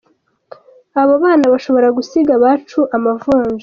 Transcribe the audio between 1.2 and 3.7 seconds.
bana bashobora gusiga abacu amavunja.